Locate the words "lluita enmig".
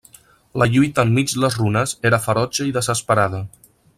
0.75-1.33